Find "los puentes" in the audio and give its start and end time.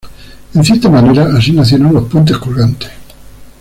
1.93-2.35